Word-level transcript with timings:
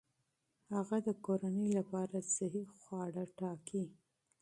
هغه 0.75 0.97
د 1.07 1.09
کورنۍ 1.25 1.69
لپاره 1.79 2.15
صحي 2.35 2.63
خواړه 2.81 3.23
ټاکي. 3.39 3.85